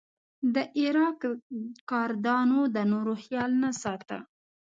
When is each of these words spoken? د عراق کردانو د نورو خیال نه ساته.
د 0.53 0.55
عراق 0.79 1.21
کردانو 1.89 2.59
د 2.75 2.77
نورو 2.91 3.13
خیال 3.23 3.51
نه 3.63 3.69
ساته. 3.81 4.17